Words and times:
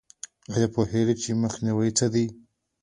ایا 0.53 0.67
پوهیږئ 0.75 1.15
چې 1.21 1.39
مخنیوی 1.43 1.89
څه 1.97 2.05
دی؟ 2.13 2.25